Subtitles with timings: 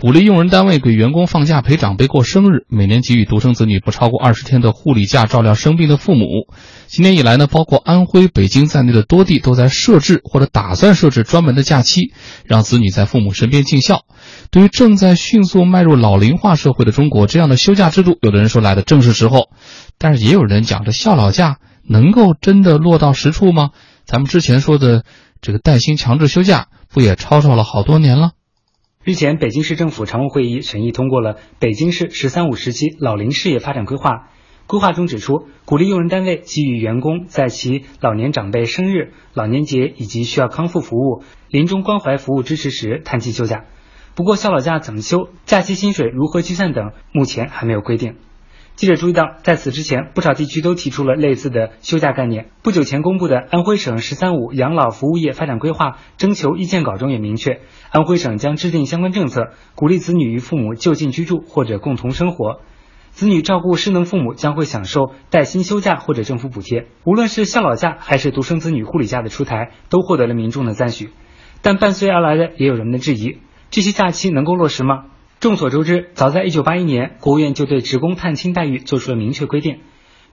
[0.00, 6.24] 鼓励用人单位给员工放假陪长辈过生日，每年给予独生子女不超过二十天的护理假照料生病的父母。
[6.86, 12.14] 今年以来呢，包括安徽、北京在内的多地都在设置或者打算设置专门的假期，
[12.46, 14.06] 让子女在父母身边尽孝。
[14.50, 19.50] 对于正在迅速迈入老龄化社会的中国，这样的休假制度，有的人说来的正是时候，
[19.98, 23.68] 但是也有人讲，这孝老假能够真的落到实处吗？
[24.06, 25.04] 咱们之前说的
[25.42, 28.30] 这个带薪强制休假，不也吵吵了好多年了？
[29.02, 34.28] 日前，北京市政府常务会议审议通过了北京市“十三五”时期老龄事业发展规划。
[34.66, 43.64] 规划中指出，鼓励用人单位给予员工在其老年长辈生日、老年节以及需要康复服务、临终关怀服务支持时探亲休假。
[44.14, 48.16] 不过，孝老假怎么休、假期薪水如何计算等，目前还没有规定。
[48.80, 52.48] 记者注意到，在此之前，不少地区都提出了类似的休假概念。
[52.62, 62.62] 不久前公布的安徽省“十三五”养老服务业发展规划征求意见稿中也明确，安徽省将制定相关政策，鼓励子女与父母就近居住或者共同生活。
[63.10, 66.86] 子女照顾失能父母将会享受带薪休假或者政府补贴。
[67.04, 71.10] 无论是孝老假还是独生子女护理假的出台，都获得了民众的赞许。
[71.60, 75.04] 但伴随而来的也有人们的质疑：这些假期能够落实吗？
[75.40, 79.78] 众所周知，早在1981年，国务院就对职工探亲待遇做出了明确规定：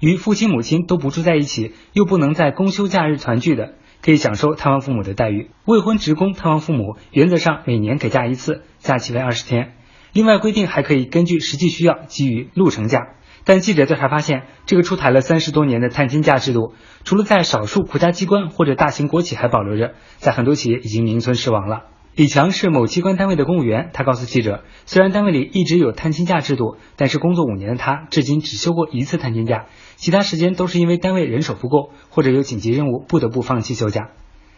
[0.01, 9.75] 与父亲母亲都不住在一起，又不能在公休假日团聚的，可以享受探望父母的待遇；未婚职工探望父母，原则上每年给假一次，假期为二十天。
[10.11, 13.13] 另外规定还可以根据实际需要给予路程假。
[13.45, 16.73] 但记者调查发现，这个出台了三十多年的探亲假制度，
[17.05, 21.83] 除了在少数国家机关或者大型国企还保留着，在很多企业已经名存实亡了。
[22.17, 34.09] 李强是某机关单位的公务员，他告诉记者，虽然单位里一直有探亲假制度，但是工作五年的他至今只休过一次探亲假，其他时间都是因为单位人手不够或者有紧急任务不得不放弃休假。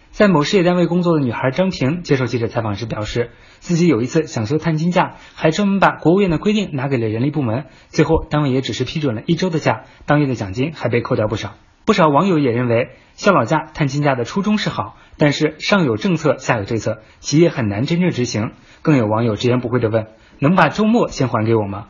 [0.09, 11.55] 在某事业单位工作的女孩张平接受记者采访时表示，自己有一次想休探亲假，还专门把国务院的规定拿给了人力部门，最后单位也只是批准了一周的假，当月的奖金还被扣掉不少。
[11.85, 18.51] 不少网友也认为，孝老假、探亲假的初衷是好，但是上有政策，下有对策，企业很难真正执行。
[18.81, 20.07] 更有网友直言不讳地问
[20.39, 21.87] ：“能把周末先还给我吗？”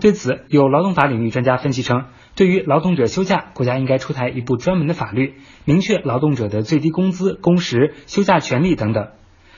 [0.00, 2.04] 对此，有劳动法领域专家分析称，
[2.34, 5.34] 对于劳动者休假，国家应该出台一部专门的法律，
[5.64, 9.08] 明确劳动者的最低工资、工时、休假权利等等。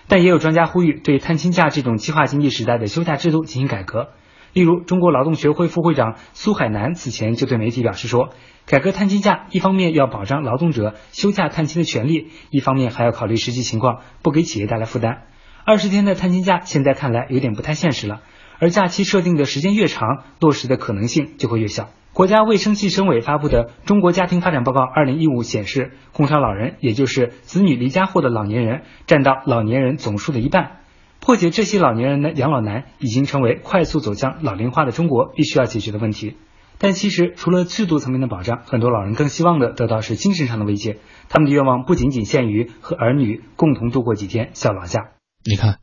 [0.08, 4.08] 但也有专家呼吁，对探亲假这种计划经济时代的休假制度进行改革。
[4.54, 8.30] 例如，中国劳动学会副会长苏海南此前就对媒体表示说。
[8.66, 15.24] 改革探亲假，一方面要保障劳动者休假探亲的权利，一方面还要考虑实际情况，不给企业带来负担。
[15.66, 18.22] 二十天的探亲假，现在看来有点不太现实了。
[18.58, 21.90] 而假期设定的时间越长，落实的可能性就会越小。
[22.14, 30.83] 国家卫生计生委发布的《中国家庭发展报告（二零一五）》显示，工伤老人，也就是子女离家后的老年人，占到老年人总数的一半。
[31.24, 36.36] 破解这些老年人的养老难，已经成为快速走向老龄化的中国必须要解决的问题。
[36.76, 40.98] 但其实，除了制度层面的保障，很多老人更希望的得到是精神上的慰藉。
[41.30, 45.12] 他们的愿望不仅仅限于和儿女共同度过几天孝老假。
[45.46, 45.78] 你看，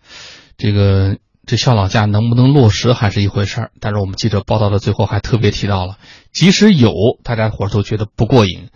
[0.58, 3.72] 这个这孝老假能不能落实还是一回事儿。
[3.80, 5.98] 但是我们记者报道的最后还特别提到了，
[6.32, 6.94] 即使有，
[7.24, 8.68] 大家伙儿都觉得不过瘾。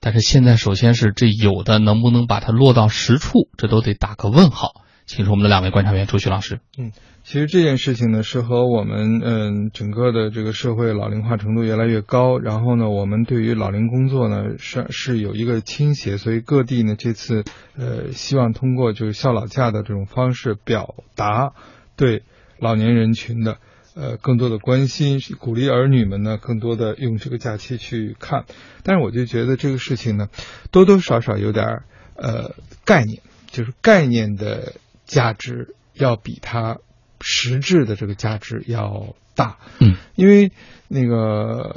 [0.00, 4.72] 但是现在，首先是这有的能不能把它落到实处，这都得打个问号。
[5.08, 6.60] 请出我们的两位观察员，朱旭老师。
[6.78, 6.92] 嗯。
[7.24, 17.44] 其实这件事情呢，是和我们嗯整个的这个社会老龄化程度越来越高，然后呢，我们对于老龄工作呢是是有一个倾斜，所以各地呢这次
[17.76, 21.52] 呃希望通过就是孝老假的这种方式表达
[21.96, 22.22] 对
[22.58, 23.58] 老年人群的
[23.94, 28.46] 呃更多的关心，鼓励儿女们呢更多的用这个假期去看。
[28.84, 30.28] 但是我就觉得这个事情呢
[30.70, 31.82] 多多少少有点
[32.16, 32.54] 呃
[32.86, 33.20] 概念，
[33.50, 34.72] 就是概念的
[35.08, 36.76] 价值要比它。
[37.20, 40.52] 实质的这个价值要大，嗯，因为
[40.86, 41.74] 那个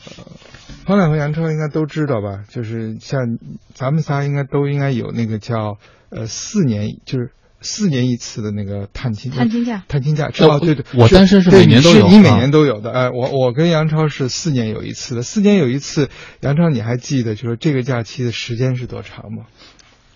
[0.85, 2.43] 方亮和杨超应该都知道吧？
[2.47, 3.39] 就是像
[3.73, 5.79] 咱们仨应该都应该有那个叫
[6.11, 16.11] 呃四年，就是四年一次的那个探亲探亲假，探亲假，知道对对，我单身是每年都有，你每年都有的，哎，我我跟杨超是四年有一次的，四年有一次，
[16.41, 19.45] 杨超你还记得就是这个假期的时间是多长吗？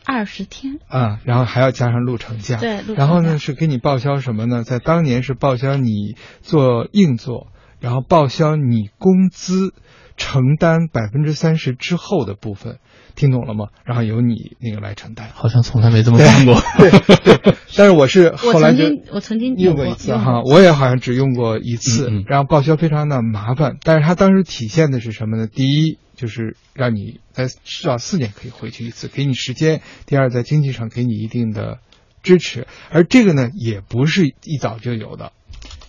[0.06, 0.80] 二十天。
[0.88, 4.64] 啊，然后还要加上路程价，对，然后呢是给你报销什么呢？
[4.64, 7.48] 在当年是报销你做硬座，
[7.80, 9.74] 然后报销你工资
[10.18, 12.80] 承担百分之三十之后的部分，
[13.16, 13.68] 听懂了吗？
[13.84, 15.30] 然后由你那个来承担。
[15.34, 17.56] 好像从来没这么干过， 对对。
[17.76, 23.78] 但是我是 后来就我曾经用过一次哈，我也好像只用过一次，然后报销非常的麻烦。
[23.84, 25.48] 但是它当时体现的是什么呢？
[25.48, 25.98] 第一。
[26.16, 29.82] 就是让你在至少四年可以回去一次，给你时间。
[30.06, 31.80] 第二，在经济上给你一定的
[32.24, 32.68] 支持。
[32.90, 35.34] 而这个呢，也不是一早就有的。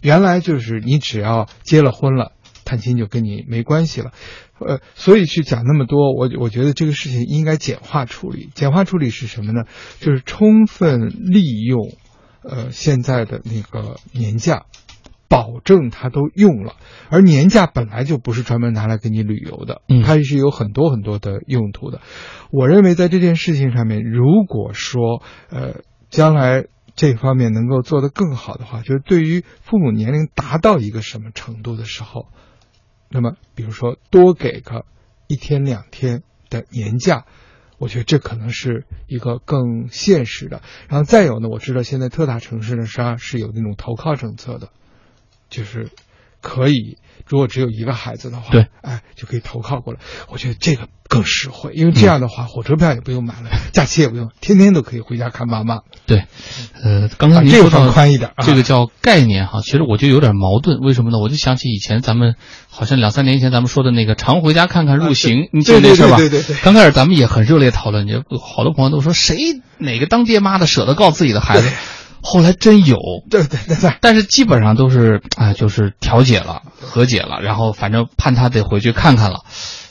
[0.02, 2.32] 原来就是你只要结了婚了，
[2.66, 4.12] 探亲就跟你没关系了。
[4.58, 8.50] 呃，所以去讲那么多，我我觉得这个事情应该简化处理。
[8.54, 9.64] 简化处理是什么呢？
[10.00, 11.92] 就是充分利用，
[12.42, 14.64] 呃，现在的那个年假，
[15.28, 16.74] 保证他都用了。
[17.10, 22.00] 而年假本来就不是专门拿来给你旅游的，嗯它是有很多很多的用途的。
[22.50, 26.64] 我认为在这件事情上面，如果说呃将来
[26.94, 32.28] 这方面能够做得更好的话，就是对于父母年龄达到一个什么程度的时候，
[33.08, 34.85] 那么比如说多给个
[35.26, 37.25] 一天两天的年假。
[37.79, 44.70] 我觉得这可能是一个更现实的，然后再有呢，我知道现在特大城市呢实际上是有那种投靠政策的，
[45.50, 45.91] 就是
[46.46, 46.96] 可以，
[47.26, 49.98] 如果只有一个孩子的话，对，哎，就可以投靠过来。
[50.31, 55.81] 我觉得这个更实惠，因为这样的话，火车票也不用买了，假期也不用，天天都可以回家看妈妈。
[56.06, 56.25] 对，
[56.84, 61.19] 呃，刚才啊这个您说到放宽一点啊这个叫概念哈，其实我就有点矛盾，为什么呢？
[61.19, 62.37] 我就想起以前咱们
[62.70, 66.16] 好像两三年前咱们说的那个常回家看看入刑，啊你记得那事儿吧？
[66.16, 69.37] 对对对对对刚开始咱们也很热烈讨论，就好多朋友都说谁
[69.78, 71.69] 哪个当爹妈的舍得告自己的孩子，
[72.26, 72.99] 后来真有，
[73.31, 79.44] 对对对对，但是基本上都是哎，就是调解了、和解了，然后反正判他得回去看看了。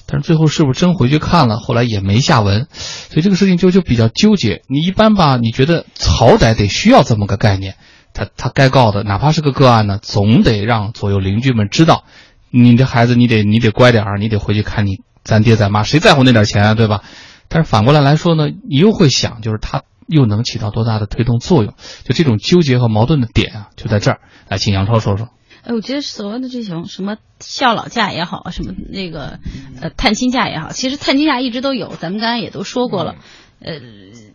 [0.06, 1.58] 但是最后是不是真回去看了？
[1.58, 4.64] 后来也没下文，所以这个事情就就比较纠结。
[4.68, 7.76] 你一般吧，你觉得好歹得需要这么个概念，
[8.14, 12.04] 他他该告的，哪怕是个个案呢，总得让左右邻居们知道，
[12.52, 17.02] 你这孩子你得你得乖点儿，你得回去看你咱爹咱妈，谁在乎那点钱啊，对吧？
[17.48, 21.74] 但是反过来来说呢，你又会想，就是他又能起到多大的推动作用？
[22.04, 24.19] 就这种纠结和矛盾的点啊，就在这儿。
[24.50, 25.30] 来，请杨超说说。
[25.63, 29.40] 哎，我觉得所谓的这种什么孝老假也好，什么那个
[29.81, 33.16] 呃探亲假也好，其实探亲假一直都有，咱们刚才也都说过了。
[33.60, 33.80] 呃，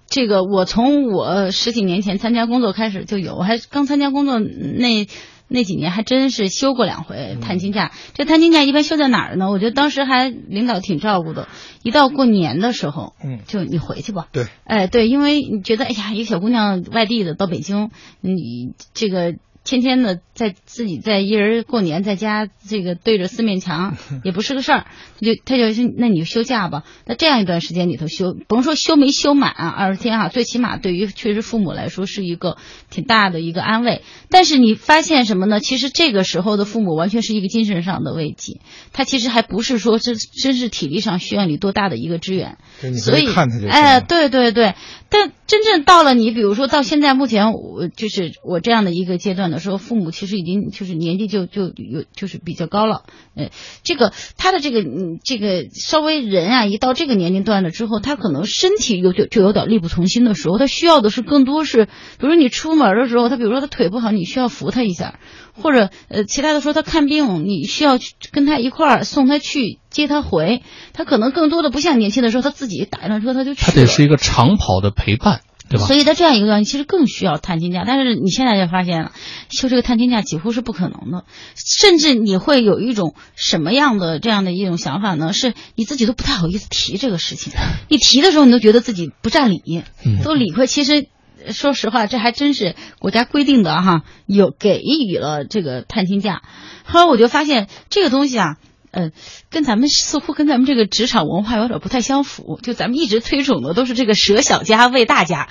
[0.09, 5.07] 这个我从我十几年前参加工作开始就有，我还刚参加工作那
[5.51, 7.91] 那几年还真是休过两回探亲假。
[8.15, 9.51] 这探亲假一般休在哪儿呢？
[9.51, 11.49] 我觉得当时还领导挺照顾的，
[11.83, 14.29] 一到过年的时候，嗯，就你回去吧。
[14.31, 19.35] 对，哎，对，因为你觉得，哎呀，一个小姑娘外地的到北京，你这个
[19.71, 24.87] 天天的在自己在一人过年在家，这个对着四面墙 也不是个事儿，
[25.21, 26.83] 他就他就是，那你就休假吧。
[27.07, 32.57] 那这样一段时间里头休，甭说休没休满啊，二十天啊，最起码对于确实父母来说是一个
[32.91, 34.03] 挺大的一个安慰。
[34.29, 35.61] 但是你发现什么呢？
[35.61, 38.61] 其实这个时候的父母完全是一个精神上的慰藉，
[38.93, 42.59] 他其实还不是说真真是体力上需要你多大的一个支援。
[42.99, 44.75] 所以回去看他就，哎，对对对，
[45.09, 53.03] 但真正到了你，比如说到现在目前，我就是我这样的一个阶段的时候，父母其实已经就是年纪就就有就是比较高了，
[53.35, 53.49] 呃，
[53.83, 65.19] 这个他的这个嗯这个稍微人啊，一到这个年龄段了之后，他可能身体有就就有点力不从心的时候，他需要的是更多是，比如你出门的时候，他比如说他腿不好，你需要扶他一下，
[65.53, 73.67] 或者呃其他的说他看病，你需要去跟他一块儿送他去接他回，他可能更多的不像年轻的时候，他自己打一辆车他就去了。
[73.67, 75.87] 他得是一个长跑的陪伴，对吧？
[75.87, 77.85] 所以在这样一个段，其实更需要探亲假。
[77.87, 79.13] 但是你现在就发现了，
[79.51, 85.33] 休这个探亲假几乎是不可能的，甚至你会有一种什么样的这样的一种想法呢？
[85.33, 87.53] 是你自己都不太好意思提这个事情，
[87.89, 90.67] 你提的时候你都觉得自己不占理，嗯都理亏。
[90.67, 91.09] 其实。
[91.53, 96.43] 说实话，这还真是国家规定的哈，有给予了这个探亲假。
[96.85, 98.57] 后来我就发现这个东西啊，
[98.93, 99.13] 嗯，
[99.51, 102.59] 跟咱们似乎跟咱们这个职场文化有点不太相符。
[102.63, 105.49] 就咱们一直推崇的都是这个舍小家为大家。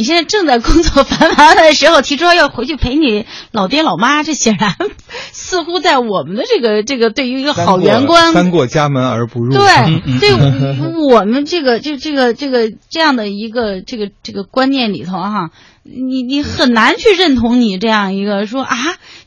[0.00, 4.74] 你现在正在工作繁忙的时候，提出要回去陪你老爹老妈，这显然
[5.30, 9.52] 似乎在我们的这个 这个对于一个好员工三过家门而不入。
[9.52, 10.32] 对对，
[11.10, 15.50] 我们这个就这个这个这样的一个这个这个观念里头哈，
[15.82, 18.74] 你你很难去认同你这样一个说啊，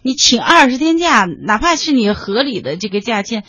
[0.02, 3.44] 你请二十天假，哪怕是你合理的这个假期，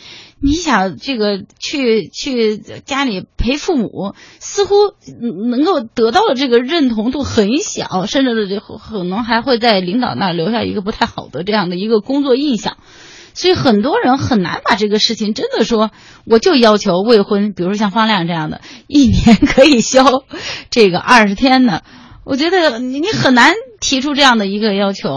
[0.45, 4.75] 你想这个去去家里陪父母，似乎
[5.49, 12.77] 能够得到的这个认同度很小，甚至这可能还会在领导那儿留下一个不太好的这样的一个工作印象。
[13.33, 15.89] 所以很多人很难把这个事情真的说，
[16.25, 20.23] 我就要求未婚，比如说像方亮这样的，一年可以休
[20.69, 21.83] 这个二十天的，
[22.25, 25.09] 我觉得你你很难提出这样的一个要求。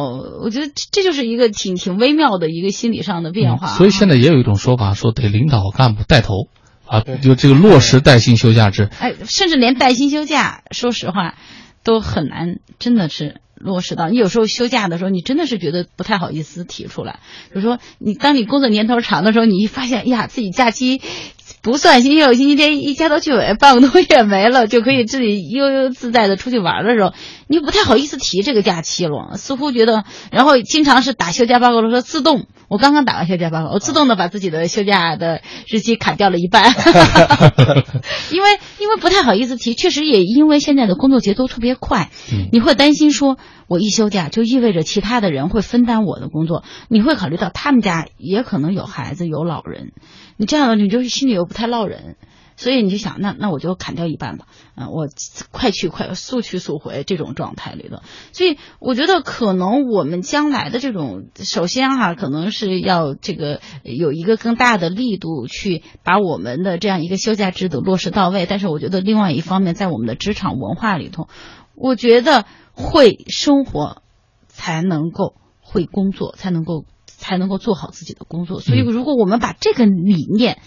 [0.42, 6.48] 我觉得这这就是一个挺挺微妙的一个心理上的变化所以现在也有一种说法，说得领导干部带头
[6.86, 8.88] 啊，就这个落实带薪休假制。
[9.00, 11.34] 哎，甚至连带薪休假，说实话，
[11.82, 14.08] 都很难，真的是落实到。
[14.08, 17.20] 你有时候休假的时候，你真的是觉得不太好意思提出来。
[17.52, 21.00] 比如说，你当你工作年头长的时候，你一发现，呀，自己假期
[21.62, 27.12] 不算星期六、星期天，一加到去尾，半个多月没了，就可以自己悠悠自在的出去玩的时候，
[27.49, 29.37] 你就不太好意思提这个假期了。
[29.37, 36.73] 似乎觉得，然后经常是打休假报告的时候自动，我刚刚打完休假报告，我自动的把自己的休假的日期砍掉了一半，
[38.33, 42.11] 因为因为不太好意思提，确实也因为现在的工作节奏特别快，
[42.52, 43.37] 你会担心说，
[43.68, 49.92] 我一休假就意味着其他的人会分担我的工作，你会考虑到他们家也可能有孩子有老人。
[50.37, 52.16] 你这样，你就是心里又不太落人，
[52.58, 54.46] 所以你就想，那那我就砍掉一半吧，
[54.76, 55.06] 嗯，我
[55.52, 58.02] 快去快速去速回这种状态里的。
[58.32, 68.44] 所以我觉得可能我们将来的这种，首先哈，可能是要这个有一个更大的力度去把我们的这样一个休假制度落实到位。
[68.44, 71.28] 但是我觉得另外一方面，在我们的职场文化里头，
[71.76, 74.02] 我觉得会生活
[74.48, 76.84] 才能够会工作，才能够。
[77.20, 80.60] 才能够做好自己的工作，所以如果我们把这个理念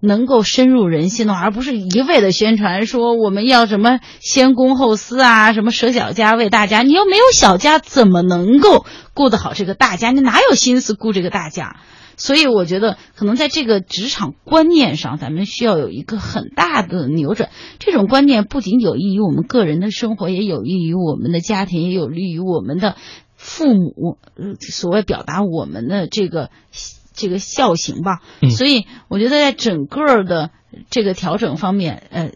[0.00, 10.10] 能够深入人心的话，而不是一味的宣传说我们要什么先公后私啊，什么舍小家为大家，你又没有小家，怎么能够顾得好这个大家？
[10.10, 11.80] 你哪有心思顾这个大家？
[12.16, 17.50] 所以我觉得，可能在这个职场观念上，咱们需要有一个很大的扭转。
[17.78, 22.96] 这种观念不仅有益于我们个人的生活，也有益于我们的家庭，也有利于我们的。
[23.40, 24.18] 父母，
[24.58, 26.50] 所谓表达我们的这个
[27.18, 28.20] 这个效行吧，
[28.56, 30.50] 所以我觉得在整个的
[30.88, 32.30] 这个调整方面，呃，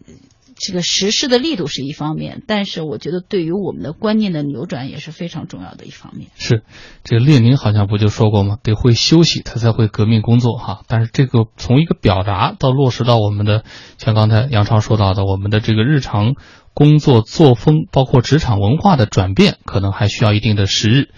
[0.57, 6.31] 这个实施的力度是一方面，但是我觉得对于我们的观念的扭转也是非常重要的一方面。
[6.35, 6.65] 是，
[7.05, 8.59] 这个列宁好像不就说过吗？
[8.63, 10.83] 得会休息，他才会革命工作哈。
[10.89, 13.63] 但是这个从一个表达到落实到我们的，
[13.99, 16.35] 像刚才杨超说到的，我们的这个日常。
[16.75, 21.11] 工作作风，包括职场文化的转变，可能还需要一定的时日。